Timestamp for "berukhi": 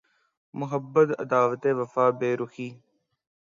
2.19-2.69